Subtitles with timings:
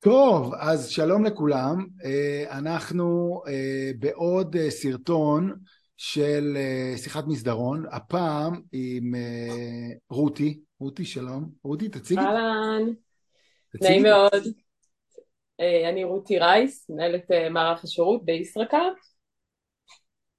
[0.00, 1.86] טוב, אז שלום לכולם.
[2.04, 5.54] אה, אנחנו אה, בעוד אה, סרטון
[5.96, 6.56] של
[6.96, 9.14] שיחת מסדרון, הפעם עם
[10.10, 10.60] רותי.
[10.80, 11.50] רותי, שלום.
[11.64, 12.20] רותי, תציגי.
[12.20, 12.82] אהלן.
[13.82, 14.42] נעים מאוד.
[15.88, 18.96] אני רותי רייס, מנהלת מערך השירות בישראכרט.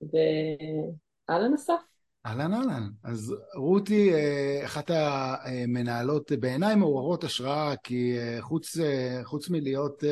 [0.02, 1.89] ואהלן אסף.
[2.26, 2.90] אהלן אהלן.
[3.04, 10.04] אז רותי, אה, אחת המנהלות בעיניי מעוררות השראה, כי אה, חוץ, אה, חוץ מלהיות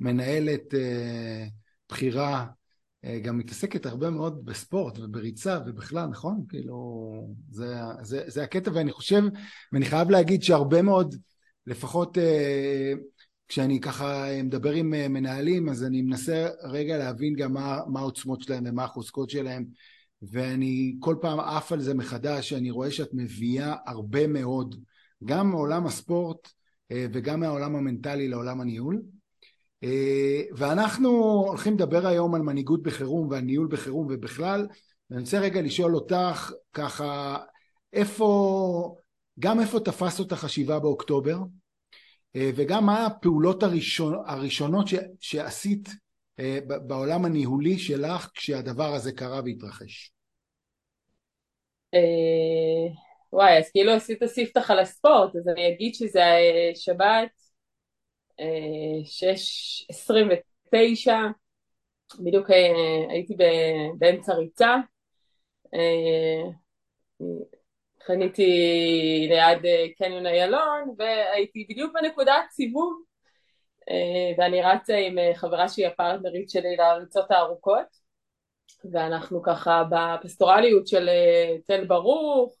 [0.00, 0.74] מנהלת
[1.90, 2.46] בכירה,
[3.22, 6.44] גם מתעסקת הרבה מאוד בספורט ובריצה ובכלל, נכון?
[6.48, 6.76] כאילו,
[7.50, 9.22] זה, זה, זה הקטע, ואני חושב,
[9.72, 11.14] ואני חייב להגיד שהרבה מאוד,
[11.66, 12.18] לפחות
[13.48, 18.64] כשאני ככה מדבר עם מנהלים, אז אני מנסה רגע להבין גם מה, מה העוצמות שלהם
[18.66, 19.64] ומה החוזקות שלהם.
[20.22, 24.74] ואני כל פעם עף על זה מחדש, שאני רואה שאת מביאה הרבה מאוד,
[25.24, 26.48] גם מעולם הספורט
[26.92, 29.02] אה, וגם מהעולם המנטלי לעולם הניהול.
[29.84, 31.08] אה, ואנחנו
[31.48, 34.66] הולכים לדבר היום על מנהיגות בחירום ועל ניהול בחירום ובכלל,
[35.10, 37.38] ואני רוצה רגע לשאול אותך ככה,
[37.92, 38.96] איפה,
[39.38, 41.38] גם איפה תפס אותך השבעה באוקטובר,
[42.36, 45.88] אה, וגם מה הפעולות הראשון, הראשונות ש, שעשית
[46.86, 50.12] בעולם הניהולי שלך כשהדבר הזה קרה והתרחש?
[51.94, 52.94] אה,
[53.32, 57.30] וואי, אז כאילו עשית ספתח על הספורט, אז אני אגיד שזה אה, שבת,
[59.04, 61.18] שש עשרים ותשע,
[62.20, 62.50] בדיוק
[63.10, 63.36] הייתי
[63.98, 64.76] באמצע ריצה,
[68.06, 68.46] חניתי
[69.28, 69.58] ליד
[69.98, 73.02] קניון איילון והייתי בדיוק בנקודת סיבוב
[73.90, 78.07] אה, ואני רצה עם אה, חברה שהיא הפרטנרית שלי לריצות הארוכות
[78.92, 82.56] ואנחנו ככה בפסטורליות של אה, תל ברוך,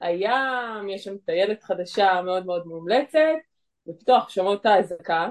[0.00, 3.18] הים, יש שם טיילת חדשה מאוד מאוד מומלצת
[3.88, 5.28] ופתאום שומעות את האזעקה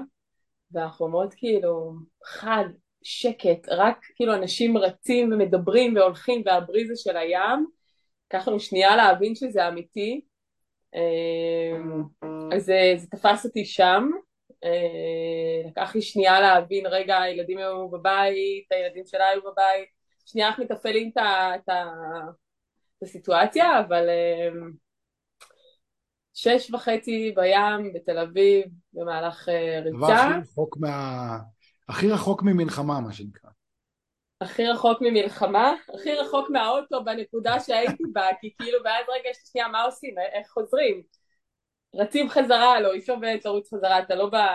[0.72, 1.92] ואנחנו אומרות כאילו
[2.24, 2.64] חד,
[3.02, 7.66] שקט, רק כאילו אנשים רצים ומדברים והולכים והבריזה של הים
[8.26, 10.20] לקח לנו שנייה להבין שזה אמיתי.
[12.52, 14.10] אז זה, זה תפס אותי שם.
[14.64, 19.88] אה, לקח לי שנייה להבין, רגע, הילדים היו בבית, הילדים שלה היו בבית,
[20.30, 21.68] שנייה איך מתפעלים את
[23.02, 24.48] הסיטואציה, אבל אה,
[26.34, 29.96] שש וחצי בים בתל אביב במהלך אה, ריצה.
[29.96, 31.38] דבר הכי רחוק מה...
[31.88, 33.50] הכי רחוק ממלחמה, מה שנקרא.
[34.40, 39.82] הכי רחוק ממלחמה, הכי רחוק מהאוטו בנקודה שהייתי בה, כי כאילו ואז רגע שנייה מה
[39.82, 41.02] עושים, איך חוזרים?
[41.94, 44.48] רצים חזרה, לא, אי אפשר באמת לרוץ חזרה, אתה לא בא,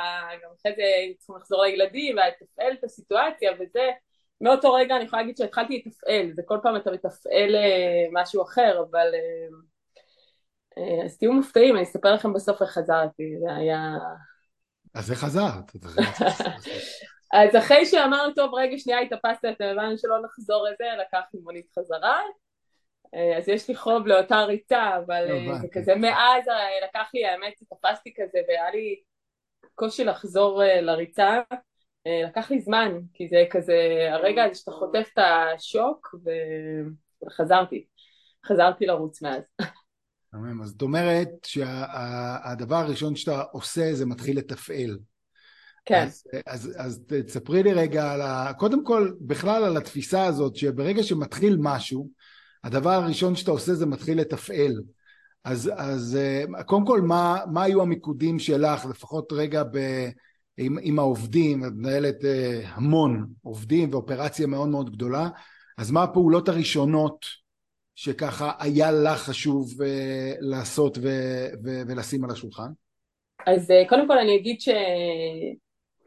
[0.44, 0.84] גם אחרי זה
[1.18, 3.92] צריכים לחזור לילדים, ולתפעל את הסיטואציה וזה,
[4.42, 8.84] מאותו רגע אני יכולה להגיד שהתחלתי לתפעל, זה כל פעם אתה מתפעל אה, משהו אחר,
[8.90, 9.48] אבל אה,
[10.78, 13.98] אה, אז תהיו מופתעים, אני אספר לכם בסוף איך חזרתי, זה היה...
[14.94, 15.72] אז איך חזרת?
[17.34, 22.22] אז אחרי שאמרנו, טוב, רגע, שנייה התאפסת, הבנו שלא נחזור לזה, לקחתי מונית חזרה,
[23.38, 25.28] אז יש לי חוב לאותה ריצה, אבל
[25.62, 26.44] זה כזה מאז
[26.90, 29.02] לקח לי, האמת, תפסתי כזה והיה לי
[29.76, 31.42] קושי לחזור לריצה,
[32.28, 35.20] לקח לי זמן, כי זה כזה הרגע הזה שאתה חוטף את
[35.56, 36.16] השוק
[37.26, 37.86] וחזרתי,
[38.46, 39.42] חזרתי לרוץ מאז.
[40.64, 44.98] אז זאת אומרת שהדבר הראשון שאתה עושה זה מתחיל לתפעל.
[45.86, 46.04] כן.
[46.04, 48.52] אז, אז, אז תספרי לי רגע על ה...
[48.58, 52.10] קודם כל, בכלל על התפיסה הזאת, שברגע שמתחיל משהו,
[52.64, 54.82] הדבר הראשון שאתה עושה זה מתחיל לתפעל.
[55.44, 59.78] אז, אז אה, קודם כל, מה, מה היו המיקודים שלך, לפחות רגע ב,
[60.58, 65.30] עם, עם העובדים, את מנהלת אה, המון עובדים ואופרציה מאוד מאוד גדולה,
[65.78, 67.26] אז מה הפעולות הראשונות
[67.96, 71.10] שככה היה לך חשוב אה, לעשות ו,
[71.64, 72.70] ו, ולשים על השולחן?
[73.46, 74.70] אז קודם כל אני אגיד ש...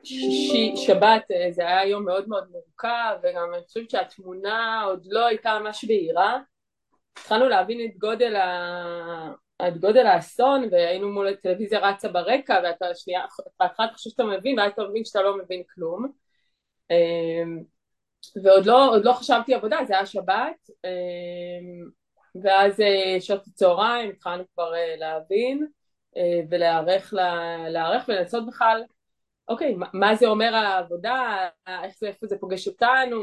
[0.04, 5.58] שישי, שבת זה היה יום מאוד מאוד מורכב וגם אני חושבת שהתמונה עוד לא הייתה
[5.62, 6.38] ממש בהירה
[7.19, 9.32] התחלנו להבין את גודל, ה...
[9.69, 13.22] את גודל האסון והיינו מול הטלוויזיה רצה ברקע ואתה שנייה,
[13.60, 16.12] בהתחלה אתה חושב שאתה מבין ואז אתה מבין שאתה לא מבין כלום.
[16.90, 17.62] אמ,
[18.44, 21.90] ועוד לא, לא חשבתי עבודה, זה היה שבת אמ,
[22.43, 25.66] ואז אה, שעות הצהריים התחלנו כבר אה, להבין
[26.16, 27.14] אה, ולהיערך
[28.08, 28.82] ולנסות בכלל
[29.49, 33.16] אוקיי, מה זה אומר העבודה, איך זה, איפה זה פוגש אותנו,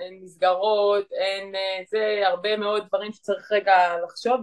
[0.00, 1.54] אין מסגרות, אין
[1.88, 4.40] זה, הרבה מאוד דברים שצריך רגע לחשוב,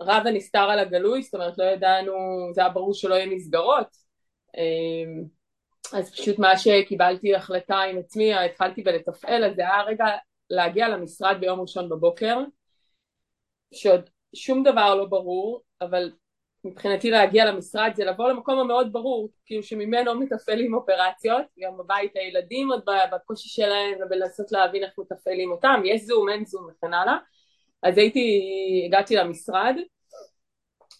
[0.00, 2.12] ורב הנסתר על הגלוי, זאת אומרת לא ידענו,
[2.54, 3.96] זה היה ברור שלא יהיה מסגרות,
[4.56, 5.24] אמ,
[5.92, 10.04] אז פשוט מה שקיבלתי החלטה עם עצמי, התחלתי בלתפעל, אז זה היה רגע
[10.50, 12.38] להגיע למשרד ביום ראשון בבוקר,
[13.74, 16.12] שעוד שום דבר לא ברור, אבל
[16.64, 22.72] מבחינתי להגיע למשרד זה לבוא למקום המאוד ברור, כאילו שממנו מתפעלים אופרציות, גם בבית הילדים
[22.72, 27.16] עוד בקושי שלהם ולנסות להבין איך מתפעלים אותם, יש זום, אין זום וכן הלאה,
[27.82, 28.40] אז הייתי,
[28.86, 29.76] הגעתי למשרד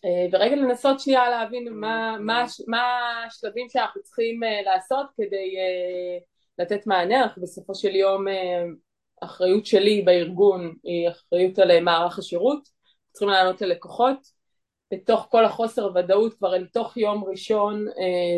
[0.04, 2.82] אה, ורגע לנסות שנייה להבין מה, מה, מה
[3.26, 6.18] השלבים שאנחנו צריכים אה, לעשות כדי אה,
[6.58, 8.24] לתת מענה, אנחנו בסופו של יום
[9.22, 12.68] אחריות שלי בארגון היא אחריות על מערך השירות,
[13.12, 14.40] צריכים לענות ללקוחות.
[14.92, 17.86] בתוך כל החוסר ודאות כבר אל תוך יום ראשון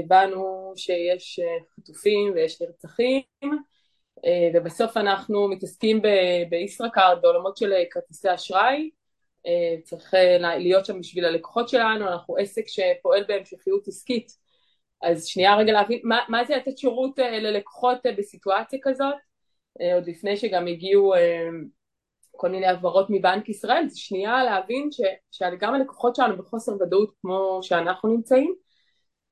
[0.04, 1.40] הבנו שיש
[1.76, 3.22] חטופים ויש נרצחים
[4.54, 6.02] ובסוף אנחנו מתעסקים
[6.50, 8.90] בישראכרט בעולמות של כרטיסי אשראי.
[9.46, 14.32] אה, צריך אה, להיות שם בשביל הלקוחות שלנו, אנחנו עסק שפועל בהמשכיות עסקית,
[15.02, 19.14] אז שנייה רגע להבין מה, מה זה לתת שירות אה, ללקוחות בסיטואציה כזאת,
[19.94, 21.14] עוד לפני שגם הגיעו
[22.30, 27.58] כל מיני הבהרות מבנק ישראל, זה שנייה להבין ש, שגם הלקוחות שלנו בחוסר ודאות כמו
[27.62, 28.54] שאנחנו נמצאים,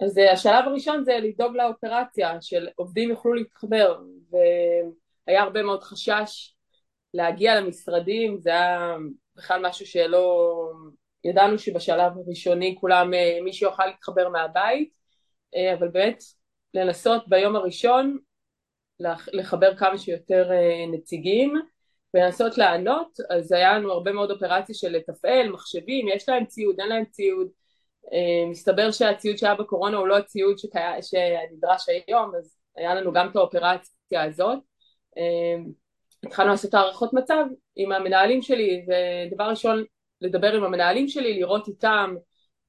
[0.05, 4.00] אז השלב הראשון זה לדאוג לאופרציה של עובדים יוכלו להתחבר
[4.31, 6.55] והיה הרבה מאוד חשש
[7.14, 8.97] להגיע למשרדים, זה היה
[9.37, 10.56] בכלל משהו שלא...
[11.25, 14.93] ידענו שבשלב הראשוני כולם, אה, מישהו יוכל להתחבר מהבית,
[15.56, 16.23] אה, אבל באמת
[16.75, 18.19] לנסות ביום הראשון
[19.32, 21.55] לחבר כמה שיותר אה, נציגים
[22.14, 26.88] ולנסות לענות, אז היה לנו הרבה מאוד אופרציה של לתפעל, מחשבים, יש להם ציוד, אין
[26.88, 27.49] להם ציוד,
[28.50, 34.23] מסתבר שהציוד שהיה בקורונה הוא לא הציוד שנדרש היום, אז היה לנו גם את האופרציה
[34.23, 34.58] הזאת.
[36.25, 37.44] התחלנו לעשות הערכות מצב
[37.76, 39.85] עם המנהלים שלי, ודבר ראשון
[40.20, 42.14] לדבר עם המנהלים שלי, לראות איתם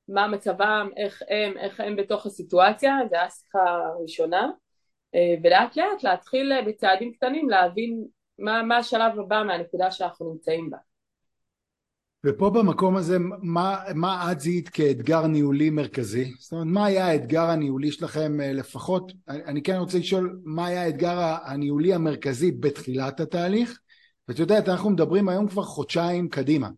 [0.08, 4.50] מה מצבם, איך הם, איך הם בתוך הסיטואציה, זו הייתה שיחה ראשונה,
[5.16, 8.06] אה, ולאט לאט להתחיל בצעדים קטנים להבין
[8.40, 10.78] מה, מה השלב הבא מהנקודה שאנחנו נמצאים בה.
[12.26, 16.32] ופה במקום הזה, מה, מה את זיהית כאתגר ניהולי מרכזי?
[16.40, 19.12] זאת אומרת, מה היה האתגר הניהולי שלכם אה, לפחות?
[19.28, 23.80] אני כן רוצה לשאול, מה היה האתגר הניהולי המרכזי בתחילת התהליך?
[24.28, 26.70] ואת יודעת, אנחנו מדברים היום כבר חודשיים קדימה.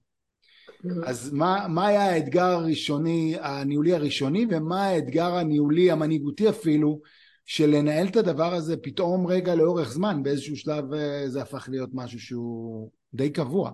[1.05, 7.01] אז מה, מה היה האתגר הראשוני, הניהולי הראשוני, ומה האתגר הניהולי המנהיגותי אפילו,
[7.45, 11.89] של לנהל את הדבר הזה פתאום רגע לאורך זמן, באיזשהו שלב אה, זה הפך להיות
[11.93, 13.71] משהו שהוא די קבוע.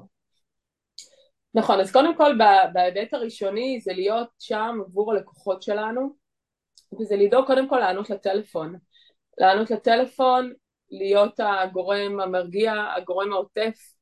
[1.54, 2.38] נכון, אז קודם כל
[2.74, 6.16] בהיבט הראשוני זה להיות שם עבור הלקוחות שלנו
[7.00, 8.76] וזה לדאוג קודם כל לענות לטלפון.
[9.38, 10.54] לענות לטלפון,
[10.92, 13.94] להיות הגורם המרגיע, הגורם העוטף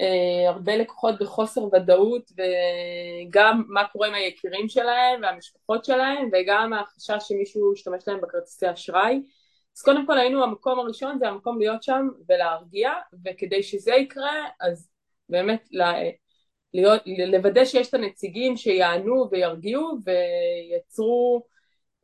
[0.00, 7.28] אה, הרבה לקוחות בחוסר ודאות וגם מה קורה עם היקירים שלהם והמשפחות שלהם וגם החשש
[7.28, 9.22] שמישהו ישתמש להם בכרטיסי אשראי.
[9.76, 12.92] אז קודם כל היינו המקום הראשון זה המקום להיות שם ולהרגיע
[13.24, 14.88] וכדי שזה יקרה אז
[15.28, 15.68] באמת
[16.74, 19.98] להיות, לוודא שיש את הנציגים שיענו וירגיעו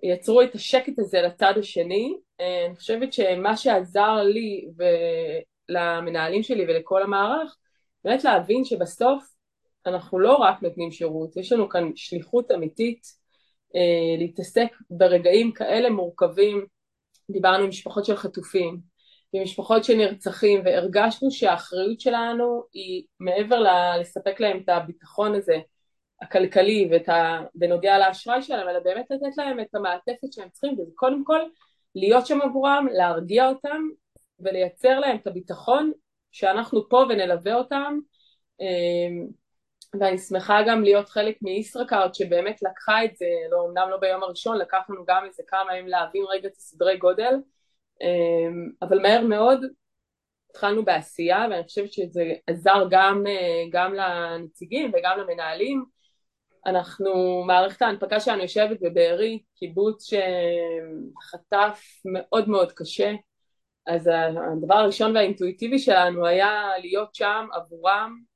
[0.02, 2.16] ויצרו את השקט הזה לצד השני.
[2.40, 4.68] אה, אני חושבת שמה שעזר לי
[5.70, 7.56] ולמנהלים שלי ולכל המערך,
[8.04, 9.24] באמת להבין שבסוף
[9.86, 13.02] אנחנו לא רק נותנים שירות, יש לנו כאן שליחות אמיתית
[13.76, 16.66] אה, להתעסק ברגעים כאלה מורכבים,
[17.30, 18.89] דיברנו עם משפחות של חטופים,
[19.34, 25.56] ומשפחות של נרצחים והרגשנו שהאחריות שלנו היא מעבר ל- לספק להם את הביטחון הזה
[26.22, 27.40] הכלכלי ואת ה...
[27.54, 31.40] בנוגע לאשראי שלהם אלא באמת לתת להם את המעטפת שהם צריכים וזה קודם כל
[31.94, 33.82] להיות שם עבורם, להרגיע אותם
[34.40, 35.92] ולייצר להם את הביטחון
[36.32, 37.98] שאנחנו פה ונלווה אותם.
[38.60, 39.26] אמ,
[40.00, 44.58] ואני שמחה גם להיות חלק מישראכרט שבאמת לקחה את זה, לא, אמנם לא ביום הראשון,
[44.58, 47.34] לקח לנו גם איזה כמה ימים להבין רגע את הסדרי גודל
[48.82, 49.64] אבל מהר מאוד
[50.50, 55.84] התחלנו בעשייה ואני חושבת שזה עזר גם, אה, גם לנציגים וגם למנהלים.
[56.66, 63.12] אנחנו, מערכת ההנפקה שלנו יושבת בבארי, קיבוץ שחטף מאוד מאוד קשה.
[63.86, 64.10] אז
[64.56, 68.29] הדבר הראשון והאינטואיטיבי שלנו היה להיות שם עבורם,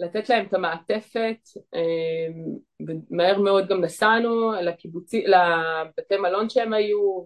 [0.00, 7.24] לתת להם את המעטפת, אמ, ומהר מאוד גם נסענו לקיבוצי, לבתי מלון שהם היו,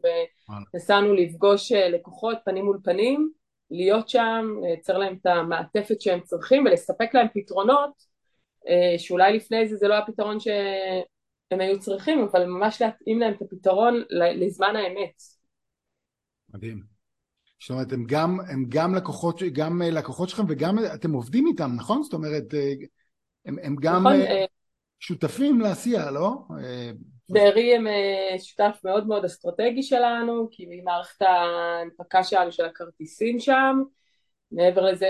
[0.74, 3.30] ונסענו לפגוש אה, לקוחות פנים מול פנים,
[3.70, 7.92] להיות שם, לייצר להם את המעטפת שהם צריכים ולספק להם פתרונות,
[8.68, 13.42] אה, שאולי לפני זה זה לא הפתרון שהם היו צריכים, אבל ממש להתאים להם את
[13.42, 15.22] הפתרון לזמן האמת.
[16.54, 16.97] מדהים.
[17.60, 21.70] זאת אומרת, הם גם, הם גם לקוחות, גם אה, לקוחות שלכם וגם אתם עובדים איתם,
[21.76, 22.02] נכון?
[22.02, 22.72] זאת אומרת, אה,
[23.46, 24.44] הם, הם גם נכון, אה,
[25.00, 26.30] שותפים לעשייה, לא?
[27.28, 27.86] בארי הם
[28.38, 33.82] שותף מאוד מאוד אסטרטגי שלנו, כי ממערכת ההנפקה שלנו של הכרטיסים שם,
[34.52, 35.08] מעבר לזה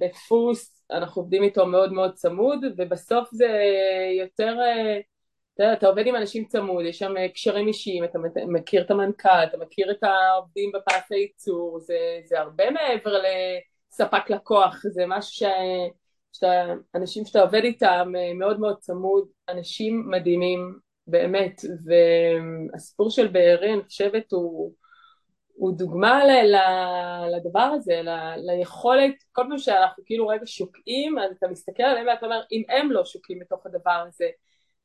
[0.00, 3.62] בדפוס אנחנו עובדים איתו מאוד מאוד צמוד, ובסוף זה
[4.18, 4.56] יותר
[5.58, 9.44] אתה, יודע, אתה עובד עם אנשים צמוד, יש שם קשרים אישיים, אתה מכיר את המנכ"ל,
[9.44, 15.42] אתה מכיר את העובדים בפס הייצור, זה, זה הרבה מעבר לספק לקוח, זה משהו ש...
[16.32, 23.82] שאתה, אנשים שאתה עובד איתם מאוד מאוד צמוד, אנשים מדהימים, באמת, והסיפור של בארי, אני
[23.82, 24.72] חושבת, הוא,
[25.54, 26.56] הוא דוגמה ל, ל,
[27.36, 32.26] לדבר הזה, ל, ליכולת, כל פעם שאנחנו כאילו רגע שוקעים, אז אתה מסתכל עליהם ואתה
[32.26, 34.26] אומר, אם הם לא שוקעים בתוך הדבר הזה,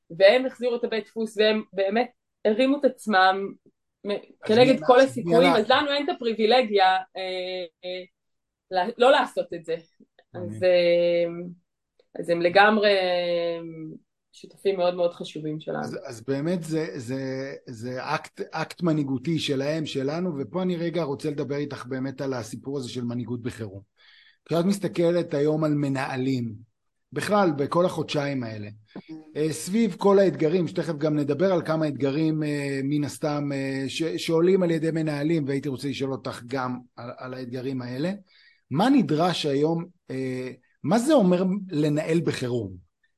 [0.10, 2.12] והם החזירו את הבית דפוס, והם באמת
[2.45, 3.53] הרימו את עצמם
[4.45, 9.75] כנגד כל הסיכויים, אז לנו אין את הפריבילגיה אה, אה, לא לעשות את זה.
[10.36, 10.41] אה,
[12.19, 12.89] אז הם לגמרי
[14.31, 15.79] שותפים מאוד מאוד חשובים שלנו.
[15.79, 21.29] אז, אז באמת זה, זה, זה אקט, אקט מנהיגותי שלהם, שלנו, ופה אני רגע רוצה
[21.29, 23.81] לדבר איתך באמת על הסיפור הזה של מנהיגות בחירום.
[24.45, 26.53] כשאת מסתכלת היום על מנהלים,
[27.13, 28.67] בכלל בכל החודשיים האלה,
[29.36, 34.03] אה, סביב כל האתגרים, שתכף גם נדבר על כמה אתגרים אה, מן הסתם אה, ש,
[34.03, 38.12] שעולים על ידי מנהלים, והייתי רוצה לשאול אותך גם על, על האתגרים האלה,
[38.72, 39.86] מה נדרש היום,
[40.84, 42.74] מה זה אומר לנהל בחירום?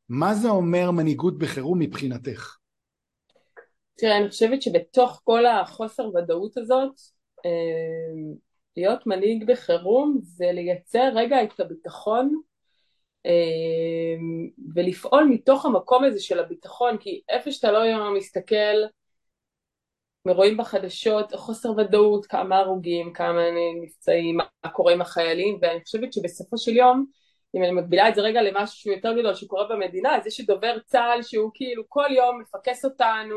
[0.09, 2.55] מה זה אומר מנהיגות בחירום מבחינתך?
[3.97, 6.91] תראה, אני חושבת שבתוך כל החוסר ודאות הזאת,
[8.77, 12.41] להיות מנהיג בחירום זה לייצר רגע את הביטחון
[14.75, 18.75] ולפעול מתוך המקום הזה של הביטחון, כי איפה שאתה לא מסתכל,
[20.27, 23.41] רואים בחדשות חוסר ודאות, כמה הרוגים, כמה
[23.83, 27.05] נפצעים, מה קורה עם החיילים, ואני חושבת שבסופו של יום
[27.55, 30.77] אם אני מקבילה את זה רגע למשהו שהוא יותר גדול שקורה במדינה, אז יש דובר
[30.85, 33.35] צה"ל שהוא כאילו כל יום מפקס אותנו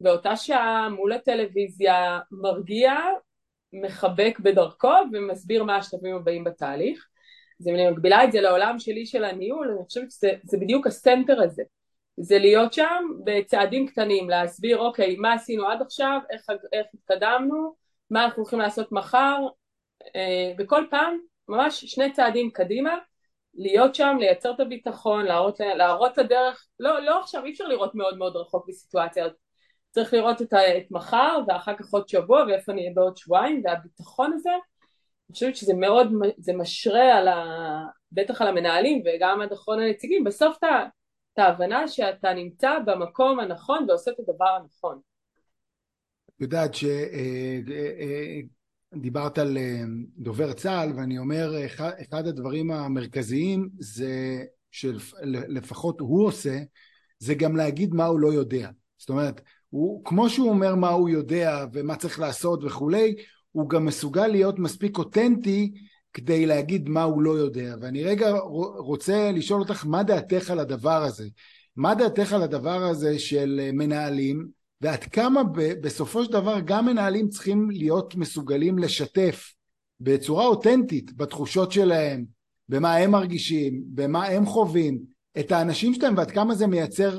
[0.00, 2.92] באותה שעה מול הטלוויזיה, מרגיע,
[3.72, 7.06] מחבק בדרכו ומסביר מה השלבים הבאים בתהליך.
[7.60, 11.40] אז אם אני מקבילה את זה לעולם שלי של הניהול, אני חושבת שזה בדיוק הסנטר
[11.40, 11.62] הזה.
[12.16, 17.74] זה להיות שם בצעדים קטנים, להסביר אוקיי, מה עשינו עד עכשיו, איך, איך התקדמנו,
[18.10, 19.38] מה אנחנו הולכים לעשות מחר,
[20.16, 21.18] אה, וכל פעם
[21.48, 22.98] ממש שני צעדים קדימה
[23.54, 27.94] להיות שם, לייצר את הביטחון, להראות, להראות את הדרך, לא, לא עכשיו, אי אפשר לראות
[27.94, 29.26] מאוד מאוד רחוק בסיטואציה,
[29.90, 34.50] צריך לראות את, את מחר ואחר כך עוד שבוע ואיפה נהיה בעוד שבועיים והביטחון הזה,
[35.34, 37.44] חושבת שזה מאוד, זה משרה על ה...
[38.12, 40.56] בטח על המנהלים וגם עד אחרון הנציגים, בסוף
[41.34, 45.00] את ההבנה שאתה נמצא במקום הנכון ועושה את הדבר הנכון.
[46.36, 46.84] את יודעת ש...
[46.84, 48.40] אה, אה, אה,
[49.42, 49.56] על
[50.16, 51.52] דובר צה"ל, ואני אומר,
[52.02, 56.58] אחד הדברים המרכזיים זה שלפחות הוא עושה,
[57.18, 58.70] זה גם להגיד מה הוא לא יודע.
[58.98, 63.14] זאת אומרת, הוא, כמו שהוא אומר מה הוא יודע ומה צריך לעשות וכולי,
[63.54, 65.72] הוא גם מסוגל להיות מספיק אותנטי
[66.12, 67.74] כדי להגיד מה הוא לא יודע.
[67.80, 68.30] ואני רגע
[68.78, 71.28] רוצה לשאול אותך, מה דעתך על הדבר הזה?
[71.76, 74.48] מה דעתך על הדבר הזה של מנהלים
[74.80, 75.42] ועד כמה
[75.80, 79.54] בסופו של דבר גם מנהלים צריכים להיות מסוגלים לשתף
[80.00, 82.24] בצורה אותנטית בתחושות שלהם,
[82.68, 84.98] במה הם מרגישים, במה הם חווים,
[85.38, 87.18] את האנשים שלהם ועד כמה זה מייצר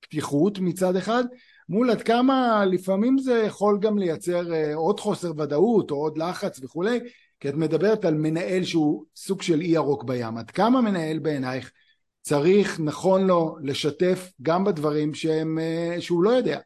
[0.00, 1.24] פתיחות מצד אחד,
[1.68, 6.60] מול עד כמה לפעמים זה יכול גם לייצר אה, עוד חוסר ודאות או עוד לחץ
[6.62, 7.00] וכולי,
[7.40, 11.72] כי את מדברת על מנהל שהוא סוג של אי ירוק בים, עד כמה מנהל בעינייך
[12.20, 16.58] צריך, נכון לו, לשתף גם בדברים שהם, אה, שהוא לא יודע.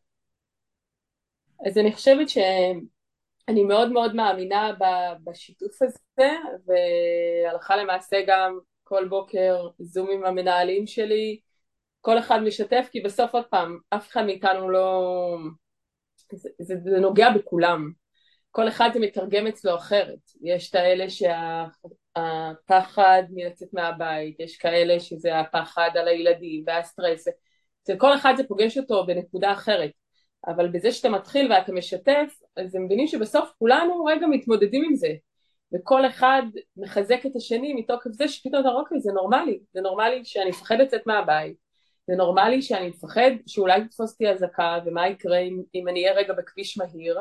[1.67, 4.71] אז אני חושבת שאני מאוד מאוד מאמינה
[5.25, 6.31] בשיתוף הזה,
[6.67, 11.41] והלכה למעשה גם כל בוקר זום עם המנהלים שלי,
[12.01, 15.37] כל אחד משתף, כי בסוף עוד פעם, אף אחד מאיתנו לא...
[16.33, 17.91] זה, זה, זה נוגע בכולם.
[18.51, 20.19] כל אחד זה מתרגם אצלו אחרת.
[20.43, 21.05] יש את האלה
[22.17, 27.29] שהפחד מלצאת מהבית, יש כאלה שזה הפחד על הילדים והסטרס.
[27.83, 29.91] אצל כל אחד זה פוגש אותו בנקודה אחרת.
[30.47, 35.15] אבל בזה שאתה מתחיל ואתה משתף, אז הם מבינים שבסוף כולנו רגע מתמודדים עם זה,
[35.75, 36.43] וכל אחד
[36.77, 41.03] מחזק את השני מתוקף זה שפתאום אתה אוקיי זה נורמלי, זה נורמלי שאני מפחד לצאת
[41.07, 41.57] מהבית,
[42.09, 46.33] זה נורמלי שאני מפחד שאולי תתפוס אותי אזעקה ומה יקרה אם, אם אני אהיה רגע
[46.33, 47.19] בכביש מהיר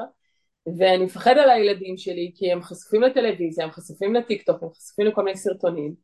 [0.78, 5.06] ואני מפחד על הילדים שלי כי הם חשופים לטלוויזיה, הם חשופים לטיק טוק, הם חשופים
[5.06, 5.96] לכל מיני סרטונים.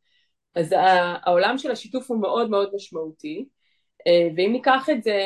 [0.54, 3.48] אז העולם של השיתוף הוא מאוד מאוד משמעותי
[4.06, 5.20] אה, ואם ניקח את זה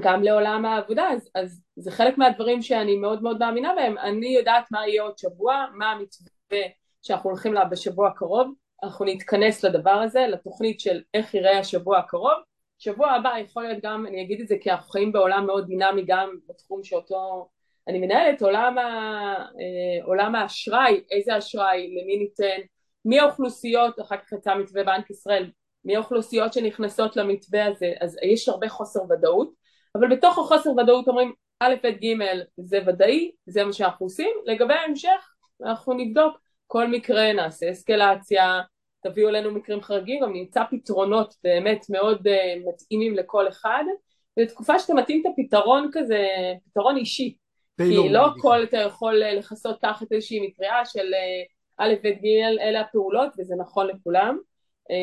[0.00, 4.64] גם לעולם העבודה, אז, אז זה חלק מהדברים שאני מאוד מאוד מאמינה בהם, אני יודעת
[4.70, 6.68] מה יהיה עוד שבוע, מה המתווה
[7.02, 12.42] שאנחנו הולכים לה בשבוע הקרוב, אנחנו נתכנס לדבר הזה, לתוכנית של איך ייראה השבוע הקרוב,
[12.78, 16.04] שבוע הבא יכול להיות גם, אני אגיד את זה כי אנחנו חיים בעולם מאוד דינמי
[16.06, 17.48] גם בתחום שאותו
[17.88, 18.82] אני מנהלת, עולם, ה,
[19.38, 22.60] אה, עולם האשראי, איזה אשראי, למי ניתן,
[23.04, 25.50] מי האוכלוסיות, אחר כך יצא מתווה בנק ישראל
[25.84, 29.52] מי האוכלוסיות שנכנסות למתווה הזה, אז יש הרבה חוסר ודאות,
[29.94, 32.16] אבל בתוך החוסר ודאות אומרים א', ב', ג',
[32.56, 35.32] זה ודאי, זה מה שאנחנו עושים, לגבי ההמשך
[35.64, 36.36] אנחנו נבדוק
[36.66, 38.60] כל מקרה, נעשה אסקלציה,
[39.02, 43.84] תביאו אלינו מקרים חריגים, גם נמצא פתרונות באמת מאוד uh, מתאימים לכל אחד,
[44.38, 46.26] זו תקופה שאתה מתאים את הפתרון כזה,
[46.64, 47.36] פתרון אישי,
[47.78, 51.42] כי לא הכל אתה יכול אה, לכסות תחת איזושהי מטריה של אה,
[51.78, 54.38] א', ב', ג', אלה הפעולות, וזה נכון לכולם.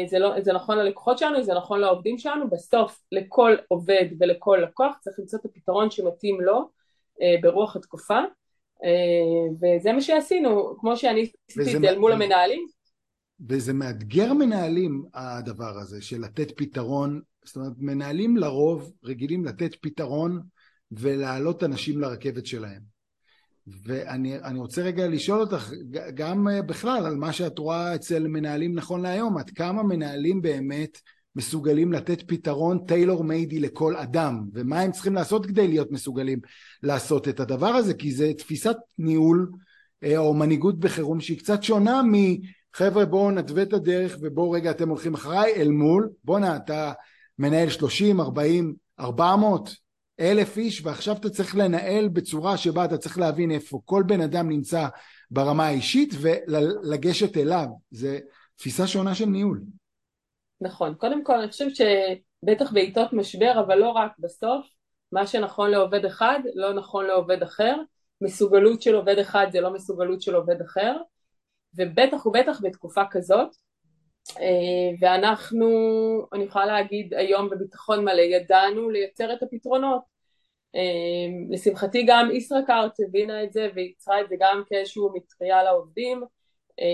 [0.06, 4.98] זה, לא, זה נכון ללקוחות שלנו, זה נכון לעובדים שלנו, בסוף לכל עובד ולכל לקוח
[5.00, 6.70] צריך למצוא את הפתרון שמתאים לו
[7.41, 8.20] ברוח התקופה.
[9.62, 12.68] וזה מה שעשינו, כמו שאני עשיתי את זה מול המנהלים
[13.48, 20.41] וזה מאתגר מנהלים הדבר הזה של לתת פתרון, זאת אומרת מנהלים לרוב רגילים לתת פתרון
[20.91, 23.00] ולהעלות אנשים לרכבת שלהם.
[23.84, 25.72] ואני רוצה רגע לשאול אותך
[26.13, 30.98] גם בכלל על מה שאת רואה אצל מנהלים נכון להיום, עד כמה מנהלים באמת
[31.36, 36.39] מסוגלים לתת פתרון טיילור מיידי לכל אדם, ומה הם צריכים לעשות כדי להיות מסוגלים
[36.84, 39.51] לעשות את הדבר הזה, כי זה תפיסת ניהול
[40.03, 42.13] אה, או מנהיגות בחירום שהיא קצת שונה מ...
[42.79, 46.09] חבר'ה בואו נתווה את הדרך ובואו רגע אתם הולכים אחריי אל מול.
[46.24, 46.91] בואנה אתה
[47.39, 49.69] מנהל 30, 40, 400
[50.19, 54.50] אלף איש ועכשיו אתה צריך לנהל בצורה שבה אתה צריך להבין איפה כל בן אדם
[54.50, 54.88] נמצא
[55.31, 57.67] ברמה האישית ולגשת אליו.
[57.91, 58.19] זה
[58.55, 59.62] תפיסה שונה של ניהול.
[60.62, 64.65] נכון, קודם כל אני חושבת שבטח בעיתות משבר אבל לא רק בסוף
[65.12, 67.75] מה שנכון לעובד אחד לא נכון לעובד אחר.
[68.21, 70.98] מסוגלות של עובד אחד זה לא מסוגלות של עובד אחר
[71.75, 73.49] ובטח ובטח בתקופה כזאת
[74.38, 75.67] אה, ואנחנו,
[76.33, 80.01] אני יכולה להגיד היום בביטחון מלא, ידענו לייצר את הפתרונות.
[80.75, 80.81] אה,
[81.49, 86.23] לשמחתי גם ישראכרט הבינה את זה וייצרה את זה גם כאיזשהו מטריה לעובדים.
[86.79, 86.85] אה,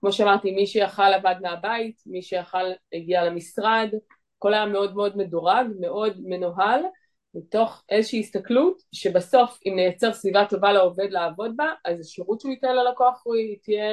[0.00, 3.88] כמו שאמרתי, מי שיכל עבד מהבית, מי שיכל הגיע למשרד,
[4.38, 6.80] הכל היה מאוד מאוד מדורג, מאוד מנוהל.
[7.36, 12.76] מתוך איזושהי הסתכלות שבסוף אם נייצר סביבה טובה לעובד לעבוד בה אז השירות שהוא ייתן
[12.76, 13.84] ללקוח הוא יהיה,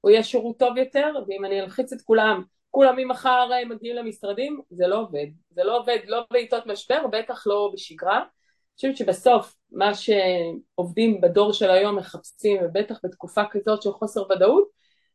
[0.00, 4.60] הוא יהיה שירות טוב יותר ואם אני אלחיץ את כולם כולם ממחר אה, מגיעים למשרדים
[4.70, 5.26] זה לא עובד.
[5.50, 8.16] זה לא עובד לא בעיתות משבר בטח לא בשגרה.
[8.18, 14.68] אני חושבת שבסוף מה שעובדים בדור של היום מחפשים ובטח בתקופה כזאת של חוסר ודאות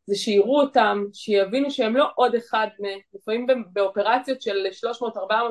[0.06, 2.66] זה שיראו אותם, שיבינו שהם לא עוד אחד,
[3.14, 4.66] לפעמים באופרציות של
[5.02, 5.02] 300-400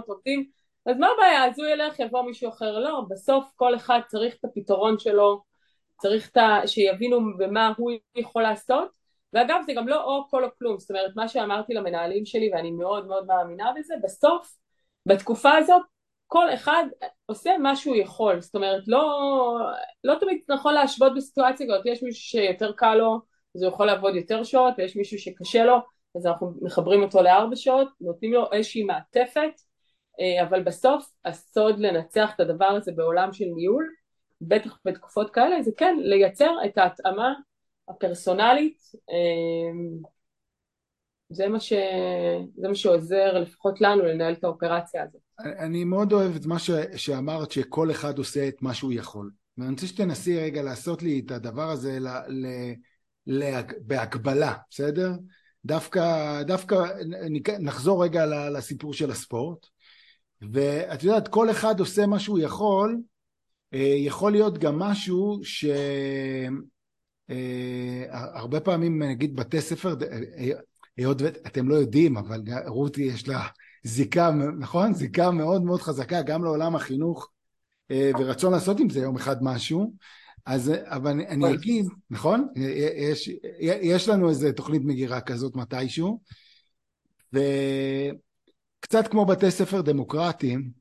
[0.08, 0.50] עובדים
[0.86, 4.45] אז מה הבעיה, אז הוא ילך, יבוא מישהו אחר, לא, בסוף כל אחד צריך את
[4.45, 5.43] הפתרון שלו,
[6.02, 6.67] צריך את ה...
[6.67, 8.89] שיבינו במה הוא יכול לעשות,
[9.34, 12.71] ואגב זה גם לא או כל או כלום, זאת אומרת מה שאמרתי למנהלים שלי ואני
[12.71, 14.56] מאוד מאוד מאמינה בזה, בסוף
[15.06, 15.82] בתקופה הזאת
[16.28, 16.84] כל אחד
[17.26, 19.19] עושה מה שהוא יכול, זאת אומרת לא,
[20.04, 23.19] לא תמיד נכון להשוות בסיטואציה כזאת, יש מישהו שיותר קל לו
[23.56, 25.76] אז הוא יכול לעבוד יותר שעות ויש מישהו שקשה לו
[26.15, 29.52] אז אנחנו מחברים אותו לארבע שעות, נותנים לו איזושהי מעטפת
[30.43, 33.89] אבל בסוף הסוד לנצח את הדבר הזה בעולם של ניהול,
[34.41, 37.34] בטח בתקופות כאלה, זה כן לייצר את ההתאמה
[37.89, 38.78] הפרסונלית,
[39.10, 39.71] אה,
[41.30, 41.73] זה מה, ש...
[42.58, 45.21] זה מה שעוזר לפחות לנו לנהל את האופרציה הזאת.
[45.39, 46.71] אני מאוד אוהב את מה ש...
[46.95, 49.32] שאמרת שכל אחד עושה את מה שהוא יכול.
[49.58, 52.08] ואני רוצה שתנסי רגע לעשות לי את הדבר הזה ל...
[52.28, 52.47] ל...
[53.28, 53.62] ל...
[53.80, 55.12] בהקבלה, בסדר?
[55.65, 56.75] דווקא, דווקא
[57.60, 59.65] נחזור רגע לסיפור של הספורט.
[60.41, 62.98] ואת יודעת, כל אחד עושה מה שהוא יכול,
[63.74, 65.78] אה, יכול להיות גם משהו שהרבה
[68.58, 69.95] אה, פעמים נגיד בתי ספר,
[70.38, 70.50] אה,
[70.98, 73.48] היות ואתם לא יודעים, אבל רותי יש לה
[73.84, 74.93] זיקה, נכון?
[74.93, 77.32] זיקה מאוד מאוד חזקה גם לעולם החינוך
[78.19, 79.93] ורצון לעשות עם זה יום אחד משהו.
[80.45, 82.48] אז אבל אני, אני אגיד, נכון?
[82.95, 83.30] יש,
[83.62, 86.19] יש לנו איזה תוכנית מגירה כזאת מתישהו,
[87.34, 87.39] ו...
[88.86, 90.71] קצת כמו בתי ספר דמוקרטיים,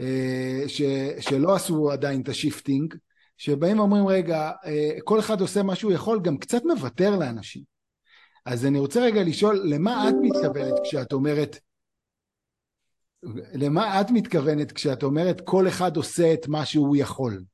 [0.00, 0.82] אה, ש,
[1.20, 2.94] שלא עשו עדיין את ה shifting,
[3.36, 7.62] שבאים ואומרים רגע, אה, כל אחד עושה מה שהוא יכול, גם קצת מוותר לאנשים.
[8.44, 11.58] אז אני רוצה רגע לשאול, למה את מתכוונת כשאת אומרת,
[13.54, 17.44] למה את מתכוונת כשאת אומרת כל אחד עושה את מה שהוא יכול?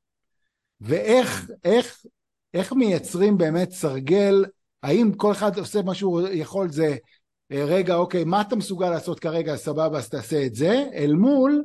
[0.80, 2.04] ואיך איך,
[2.54, 4.44] איך מייצרים באמת סרגל,
[4.82, 6.96] האם כל אחד עושה מה שהוא יכול זה
[7.50, 11.64] רגע, אוקיי, מה אתה מסוגל לעשות כרגע, סבבה, אז תעשה את זה, אל מול,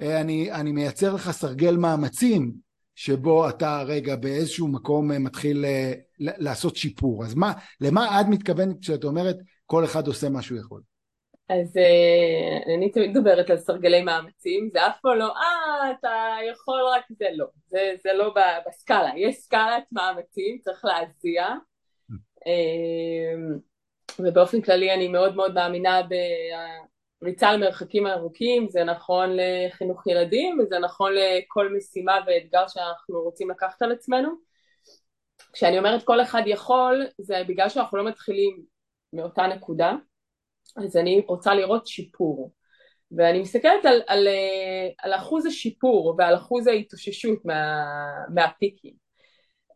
[0.00, 2.52] אה, אני, אני מייצר לך סרגל מאמצים,
[2.94, 5.64] שבו אתה רגע באיזשהו מקום אה, מתחיל
[6.18, 7.24] לעשות שיפור.
[7.24, 9.36] אז מה, למה את מתכוונת כשאת אומרת
[9.66, 10.80] כל אחד עושה מה שהוא יכול?
[11.48, 11.76] אז
[12.76, 17.26] אני תמיד מדברת על סרגלי מאמצים, זה אף פעם לא, אה, אתה יכול רק זה,
[17.34, 18.34] לא, זה, זה לא
[18.66, 21.46] בסקאלה, יש סקאלת מאמצים, צריך להזיע.
[24.18, 26.00] ובאופן כללי אני מאוד מאוד מאמינה
[27.22, 33.82] בריצה למרחקים ארוכים, זה נכון לחינוך ילדים וזה נכון לכל משימה ואתגר שאנחנו רוצים לקחת
[33.82, 34.28] על עצמנו.
[35.52, 38.62] כשאני אומרת כל אחד יכול, זה בגלל שאנחנו לא מתחילים
[39.12, 39.92] מאותה נקודה,
[40.76, 42.52] אז אני רוצה לראות שיפור.
[43.16, 44.28] ואני מסתכלת על, על,
[44.98, 47.84] על אחוז השיפור ועל אחוז ההתאוששות מה,
[48.34, 49.07] מהפיקים.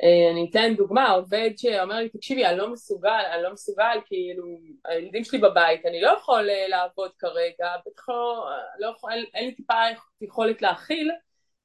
[0.02, 4.44] אה, אני אתן דוגמה, עובד שאומר לי, תקשיבי, אני לא מסוגל, אני לא מסוגל, כאילו,
[4.84, 9.54] הילדים שלי בבית, אני לא יכול אה, לעבוד כרגע, בטח לא, לא יכול, אין, לי
[9.54, 9.74] טיפה
[10.20, 11.10] יכולת להכיל,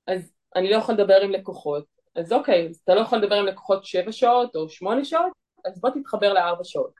[0.08, 1.86] אז אני לא יכול לדבר עם לקוחות.
[2.16, 5.32] אז אוקיי, אז אתה לא יכול לדבר עם לקוחות שבע שעות או שמונה שעות,
[5.66, 6.92] אז בוא תתחבר לארבע שעות.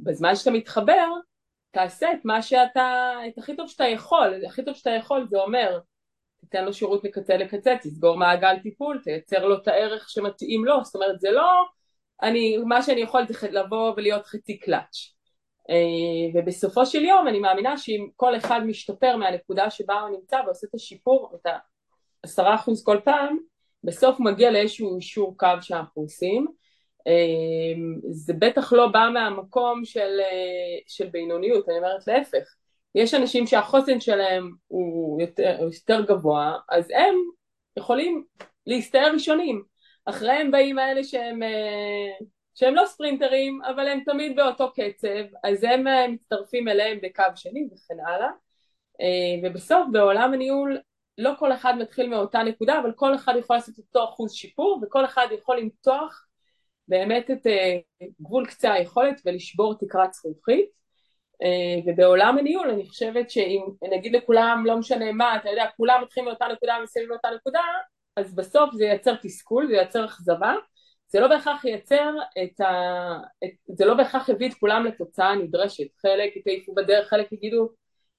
[0.00, 1.08] בזמן שאתה מתחבר,
[1.70, 5.80] תעשה את מה שאתה, את הכי טוב שאתה יכול, הכי טוב שאתה יכול זה אומר
[6.40, 10.94] תיתן לו שירות מקצה לקצה, תסגור מעגל טיפול, תייצר לו את הערך שמתאים לו, זאת
[10.94, 11.64] אומרת זה לא,
[12.22, 15.14] אני, מה שאני יכול זה לבוא ולהיות חצי קלאץ'.
[15.70, 20.66] אה, ובסופו של יום אני מאמינה שאם כל אחד משתפר מהנקודה שבה הוא נמצא ועושה
[20.70, 21.52] את השיפור, את
[22.24, 23.38] העשרה אחוז כל פעם,
[23.84, 26.46] בסוף מגיע לאיזשהו אישור קו שאנחנו עושים.
[27.06, 32.59] אה, זה בטח לא בא מהמקום של, אה, של בינוניות, אני אומרת להפך.
[32.94, 37.14] יש אנשים שהחוסן שלהם הוא יותר, יותר גבוה, אז הם
[37.76, 38.24] יכולים
[38.66, 39.62] להסתער ראשונים.
[40.04, 45.88] אחריהם באים האלה שהם, אה, שהם לא ספרינטרים, אבל הם תמיד באותו קצב, אז הם
[45.88, 48.30] אה, מצטרפים אליהם בקו שני וכן הלאה.
[49.00, 50.78] אה, ובסוף בעולם הניהול
[51.18, 55.04] לא כל אחד מתחיל מאותה נקודה, אבל כל אחד יכול לעשות אותו אחוז שיפור, וכל
[55.04, 56.26] אחד יכול למתוח
[56.88, 57.46] באמת את
[58.20, 60.79] גבול קצה היכולת ולשבור תקרת זכוכית.
[61.42, 66.28] אה, ובעולם הניהול אני חושבת שאם נגיד לכולם לא משנה מה, אתה יודע, כולם מתחילים
[66.28, 67.60] מאותה נקודה ומסיימים מאותה נקודה,
[68.16, 70.54] אז בסוף זה ייצר תסכול, זה ייצר אכזבה,
[71.08, 72.70] זה לא בהכרח ייצר את ה...
[73.44, 73.50] את...
[73.76, 77.68] זה לא בהכרח יביא את כולם לתוצאה הנדרשת, חלק יתעיפו בדרך, חלק יגידו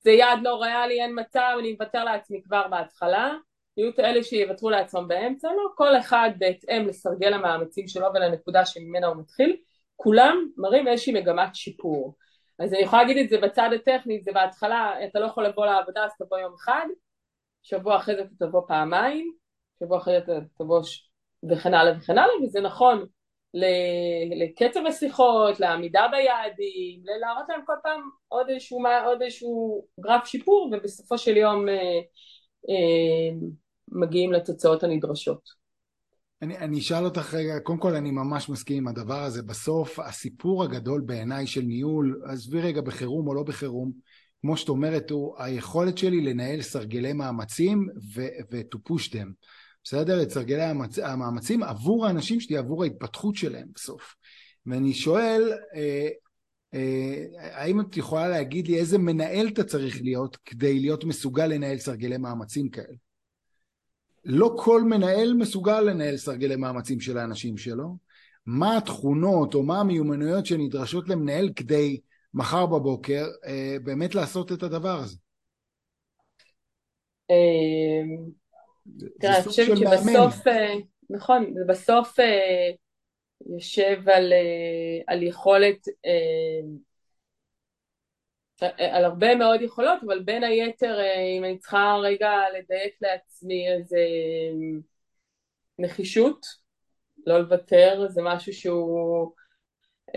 [0.03, 3.33] זה יעד לא ריאלי, אין מצב, אני מוותר לעצמי כבר בהתחלה,
[3.77, 9.07] יהיו את אלה שיוותרו לעצמם באמצע, לא, כל אחד בהתאם לסרגל המאמצים שלו ולנקודה שממנה
[9.07, 9.55] הוא מתחיל,
[9.95, 12.15] כולם מראים איזושהי מגמת שיפור.
[12.63, 16.05] אז אני יכולה להגיד את זה בצד הטכני, זה בהתחלה, אתה לא יכול לבוא לעבודה
[16.05, 16.85] אז תבוא יום אחד,
[17.63, 19.33] שבוע אחרי זה אתה תבוא פעמיים,
[19.79, 21.09] שבוע אחרי זה אתה תבוא ש...
[21.49, 23.05] וכן הלאה וכן הלאה, וזה נכון
[24.35, 31.17] לקצב השיחות, לעמידה ביעדים, להראות להם כל פעם עוד איזשהו, עוד איזשהו גרף שיפור, ובסופו
[31.17, 31.99] של יום אה,
[32.69, 33.35] אה,
[33.87, 35.60] מגיעים לתוצאות הנדרשות.
[36.41, 40.63] אני, אני אשאל אותך רגע, קודם כל אני ממש מסכים עם הדבר הזה, בסוף הסיפור
[40.63, 43.91] הגדול בעיניי של ניהול, עזבי רגע בחירום או לא בחירום,
[44.41, 49.27] כמו שאת אומרת, הוא היכולת שלי לנהל סרגלי מאמצים ו- to push them,
[49.83, 50.23] בסדר?
[50.23, 50.99] את סרגלי המצ...
[50.99, 54.15] המאמצים עבור האנשים שלי, עבור ההתפתחות שלהם בסוף.
[54.65, 56.09] ואני שואל, אה,
[56.73, 61.77] אה, האם את יכולה להגיד לי איזה מנהל אתה צריך להיות כדי להיות מסוגל לנהל
[61.77, 63.10] סרגלי מאמצים כאלה?
[64.25, 67.97] לא כל מנהל מסוגל לנהל סרגלי מאמצים של האנשים שלו.
[68.45, 71.99] מה התכונות או מה המיומנויות שנדרשות למנהל כדי
[72.33, 75.17] מחר בבוקר אה, באמת לעשות את הדבר הזה?
[77.29, 78.31] אמ,
[79.19, 80.73] תראה, אני חושבת שבסוף, אה,
[81.09, 82.71] נכון, זה בסוף אה,
[83.55, 84.33] יושב על,
[85.07, 85.87] על יכולת
[88.61, 93.97] על הרבה מאוד יכולות, אבל בין היתר, אה, אם אני צריכה רגע לדייק לעצמי איזה
[93.97, 94.79] אה,
[95.79, 96.45] נחישות,
[97.27, 99.31] לא לוותר, זה משהו שהוא...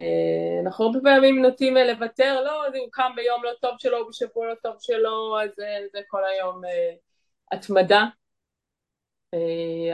[0.01, 4.47] אה, אנחנו הרבה פעמים נוטים לוותר, לא, הוא קם ביום לא טוב שלו, או בשבוע
[4.47, 5.51] לא טוב שלו, אז
[5.93, 6.61] זה כל היום
[7.53, 8.05] התמדה.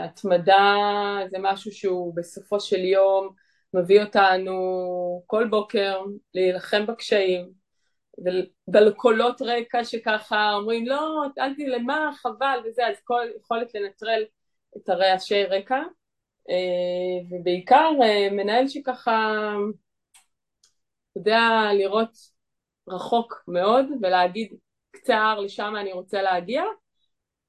[0.00, 0.76] התמדה
[1.30, 3.34] זה משהו שהוא בסופו של יום
[3.74, 6.02] מביא אותנו כל בוקר
[6.34, 7.59] להילחם בקשיים,
[8.68, 12.58] ובקולות רקע שככה אומרים לא, אל תלמד, מה, חבל?
[12.64, 14.24] וזה, אז כל יכולת לנטרל
[14.76, 15.78] את הרעשי רקע,
[16.50, 19.52] אה, ובעיקר אה, מנהל שככה
[21.16, 21.40] יודע
[21.74, 22.16] לראות
[22.88, 24.56] רחוק מאוד ולהגיד
[24.90, 26.62] קצר לשם אני רוצה להגיע,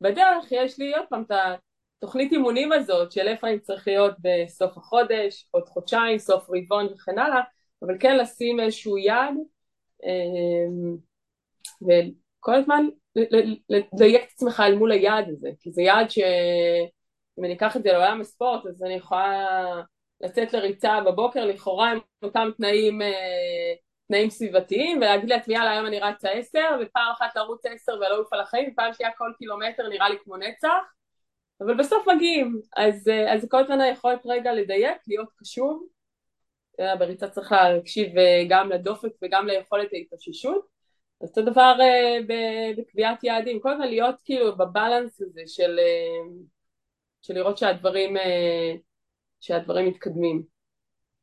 [0.01, 1.31] בדרך יש לי עוד פעם את
[1.97, 7.19] התוכנית אימונים הזאת של איפה אני צריך להיות בסוף החודש, עוד חודשיים, סוף רבעון וכן
[7.19, 7.41] הלאה,
[7.83, 9.37] אבל כן לשים איזשהו אמ,
[11.81, 12.85] וכל הזמן
[13.69, 17.91] לדייק את עצמך אל מול היעד הזה, כי זה יעד שאם אני אקח את זה
[17.91, 19.47] לעולם הספורט אז אני יכולה
[20.21, 23.73] לצאת לריצה בבוקר לכאורה עם אותם תנאים, אה,
[24.07, 28.33] תנאים סביבתיים ולהגיד לעצמי יאללה היום אני רצה עשר ופעם אחת לרוץ עשר ולא אוף
[28.33, 30.93] על החיים ופעם שנייה כל קילומטר נראה לי כמו נצח.
[31.61, 32.61] אבל בסוף מגיעים.
[32.77, 35.87] אז, אה, אז כל הזמן היכולת רגע לדייק, להיות קשוב
[36.99, 38.09] בריצה צריך להקשיב
[38.49, 40.65] גם לדופק וגם ליכולת ההתאוששות.
[41.21, 41.77] אותו דבר
[42.77, 45.79] בקביעת יעדים, כל הזמן להיות כאילו בבלנס הזה של,
[47.21, 48.13] של לראות שהדברים,
[49.39, 50.43] שהדברים מתקדמים.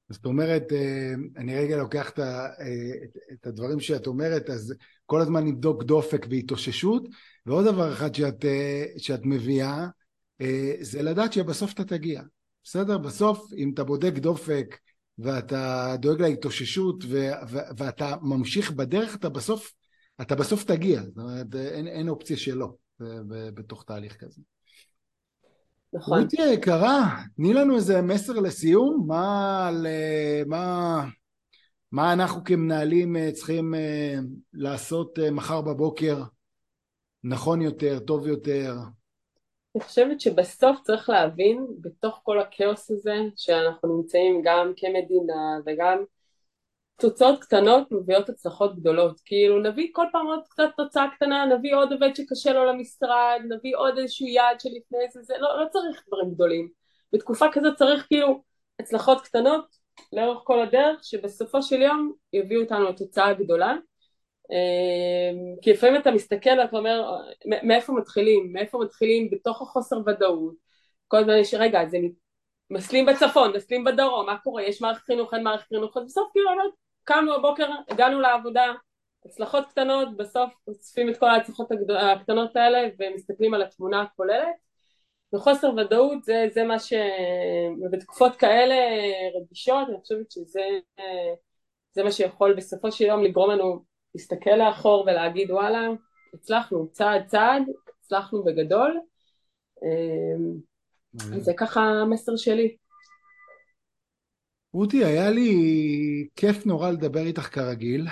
[0.09, 0.73] זאת אומרת,
[1.37, 2.19] אני רגע לוקח את,
[3.33, 4.75] את הדברים שאת אומרת, אז
[5.07, 7.03] כל הזמן נבדוק דופק והתאוששות,
[7.47, 8.45] ועוד דבר אחד שאת,
[8.99, 9.87] שאת מביאה,
[10.81, 12.23] זה לדעת שבסוף אתה תגיע.
[12.65, 12.99] בסדר?
[12.99, 14.77] בסוף, אם אתה בודק דופק
[15.19, 19.73] ואתה דואג להתאוששות ו- ו- ואתה ממשיך בדרך, אתה בסוף,
[20.21, 21.03] אתה בסוף תגיע.
[21.03, 22.73] זאת אומרת, אין, אין אופציה שלא
[23.55, 24.43] בתוך תהליך כזה.
[25.93, 26.23] נכון.
[26.23, 29.71] רותי היקרה, תני לנו איזה מסר לסיום, מה,
[30.47, 31.05] מה,
[31.93, 34.15] מה אנחנו כמנהלים אה, צריכים אה,
[34.53, 36.23] לעשות אה, מחר בבוקר
[37.25, 38.77] נכון יותר, טוב יותר,
[39.79, 46.05] אני חושבת שבסוף צריך להבין בתוך כל הכאוס הזה שאנחנו נמצאים גם כמדינה וגם
[47.01, 49.21] תוצאות קטנות מביאות הצלחות גדולות.
[49.25, 53.77] כאילו נביא כל פעם עוד קצת תוצאה קטנה נביא עוד עובד שקשה לו למשרד נביא
[53.77, 56.69] עוד איזשהו יעד שלפני זה זה לא, לא צריך דברים גדולים.
[57.13, 58.43] בתקופה כזאת צריך כאילו
[58.81, 59.67] הצלחות קטנות
[60.13, 63.75] לאורך כל הדרך שבסופו של יום יביאו אותנו לתוצאה גדולה
[65.63, 67.17] כי לפעמים אתה מסתכל ואתה אומר
[67.63, 69.31] מאיפה מתחילים, מאיפה מתחילים?
[69.31, 70.55] בתוך החוסר ודאות.
[71.09, 72.11] כל הזמן יש רגע אז הם
[72.71, 76.51] מסלים בצפון, מסלים בדרום, מה קורה, יש מערכת חינוך, אין מערכת חינוך, אז בסוף כאילו
[76.51, 76.73] אומרת
[77.05, 78.73] קמנו בבוקר, הגענו לעבודה,
[79.27, 84.69] הצלחות קטנות, בסוף אוספים את כל ההצלחות הקטנות האלה ומסתכלים על התמונה הכוללת.
[85.35, 86.93] וחוסר ודאות זה, זה מה ש...
[87.83, 88.75] ובתקופות כאלה
[89.41, 90.63] רגישות אני חושבת שזה
[91.93, 93.85] זה מה שיכול בסופו של יום לגרום לנו
[94.19, 95.89] להסתכל לאחור ולהגיד וואלה,
[96.35, 97.63] הצלחנו צעד צעד,
[98.05, 99.01] הצלחנו בגדול.
[99.83, 102.77] אמ, זה ככה המסר שלי.
[104.73, 105.53] רותי, היה לי
[106.37, 108.07] כיף נורא לדבר איתך כרגיל.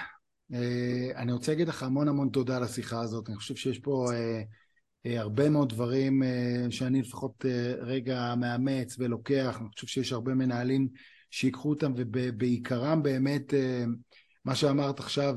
[0.54, 3.28] אה, אני רוצה להגיד לך המון המון תודה על השיחה הזאת.
[3.28, 4.42] אני חושב שיש פה אה,
[5.06, 6.22] אה, הרבה מאוד דברים
[6.70, 7.44] שאני לפחות
[7.80, 9.58] רגע מאמץ ולוקח.
[9.60, 10.88] אני חושב שיש הרבה מנהלים
[11.30, 13.54] שיקחו אותם, ובעיקרם באמת,
[14.44, 15.34] מה שאמרת עכשיו,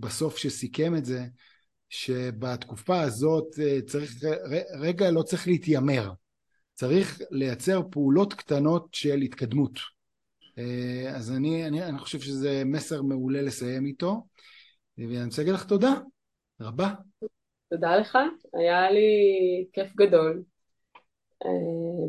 [0.00, 1.20] בסוף שסיכם את זה,
[1.92, 4.10] שבתקופה הזאת אה, צריך,
[4.80, 6.10] רגע לא צריך להתיימר,
[6.72, 9.78] צריך לייצר פעולות קטנות של התקדמות.
[10.58, 14.26] אה, אז אני, אני, אני חושב שזה מסר מעולה לסיים איתו,
[14.98, 15.92] ואני רוצה להגיד לך תודה
[16.60, 16.94] רבה.
[17.70, 18.18] תודה לך,
[18.54, 19.10] היה לי
[19.72, 20.42] כיף גדול.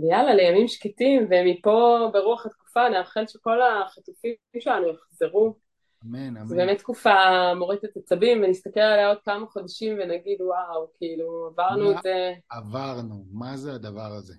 [0.01, 5.55] ויאללה, לימים שקטים, ומפה ברוח התקופה נאחל שכל החטופים שלנו יחזרו
[6.05, 6.45] אמן, אמן.
[6.45, 11.97] זו באמת תקופה מורטת עצבים, ונסתכל עליה עוד כמה חודשים ונגיד וואו, כאילו עברנו את
[12.03, 12.33] זה.
[12.49, 14.33] עברנו, מה זה הדבר הזה?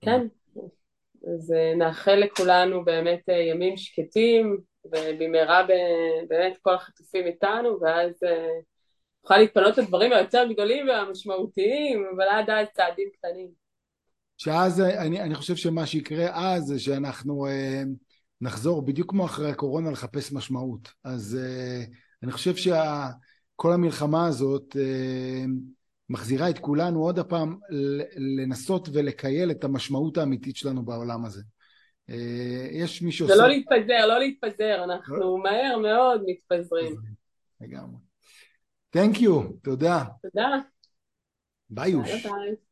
[0.00, 0.26] כן,
[1.34, 5.66] אז אה, נאחל לכולנו באמת אה, ימים שקטים, ובמהרה
[6.28, 8.48] באמת כל החטופים איתנו, ואז אה,
[9.24, 13.48] נוכל להתפנות לדברים היותר גדולים והמשמעותיים, אבל עד אז צעדים קטנים.
[14.38, 17.46] שאז אני, אני חושב שמה שיקרה אז זה שאנחנו
[18.40, 20.92] נחזור בדיוק כמו אחרי הקורונה לחפש משמעות.
[21.04, 21.90] אז uh,
[22.22, 25.48] אני חושב שכל המלחמה הזאת uh,
[26.08, 27.58] מחזירה את כולנו עוד הפעם
[28.16, 31.42] לנסות ולקייל את המשמעות האמיתית שלנו בעולם הזה.
[32.10, 32.14] Uh,
[32.72, 33.34] יש מי שעושה...
[33.34, 35.38] זה לא להתפזר, לא להתפזר, אנחנו.
[35.38, 36.96] מהר מאוד מתפזרים.
[37.60, 37.96] לגמרי.
[38.96, 40.04] Thank you, תודה.
[40.22, 40.56] תודה.
[41.70, 42.10] ביי יוש.
[42.10, 42.69] ביי ביי.